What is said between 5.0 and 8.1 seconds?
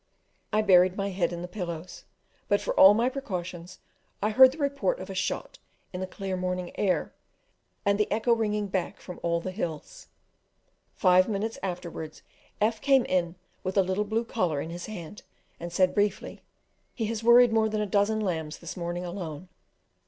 a shot in the clear morning air, and